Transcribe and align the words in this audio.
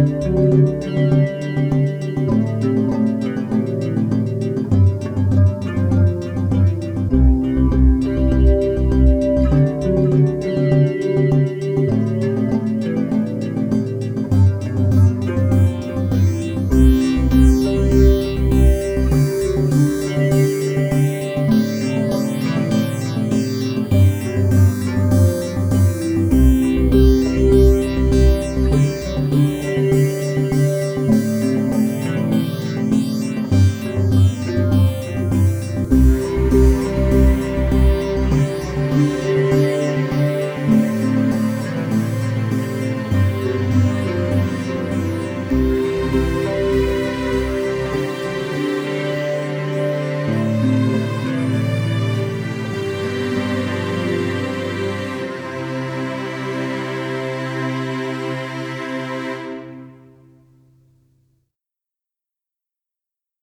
Música 0.00 1.39